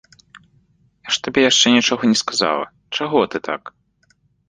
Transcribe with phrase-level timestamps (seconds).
[1.09, 2.65] Я ж табе яшчэ нічога не сказала,
[3.01, 3.61] чаго ты так!